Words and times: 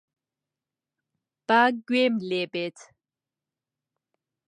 با 1.47 1.61
گوێم 1.87 2.15
لێ 2.29 2.43
بێت. 2.51 2.77